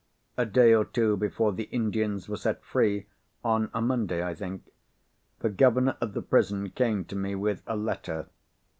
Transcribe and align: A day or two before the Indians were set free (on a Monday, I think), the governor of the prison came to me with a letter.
A 0.35 0.47
day 0.47 0.73
or 0.73 0.83
two 0.83 1.15
before 1.15 1.51
the 1.53 1.65
Indians 1.65 2.27
were 2.27 2.35
set 2.35 2.63
free 2.63 3.05
(on 3.43 3.69
a 3.71 3.83
Monday, 3.83 4.23
I 4.25 4.33
think), 4.33 4.67
the 5.41 5.49
governor 5.51 5.95
of 6.01 6.13
the 6.15 6.23
prison 6.23 6.71
came 6.71 7.05
to 7.05 7.15
me 7.15 7.35
with 7.35 7.61
a 7.67 7.75
letter. 7.75 8.27